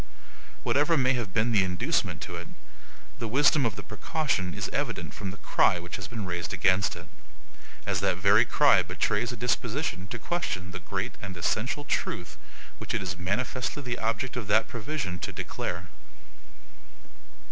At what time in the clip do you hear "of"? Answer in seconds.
3.67-3.75, 14.35-14.47